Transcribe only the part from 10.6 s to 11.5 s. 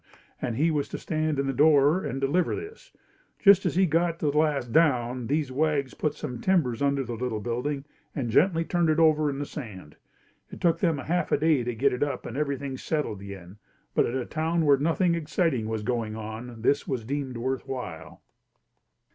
them half a